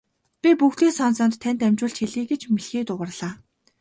[0.41, 3.31] Би бүгдийг сонсоод танд дамжуулж хэлье гэж мэлхий дуугарлаа.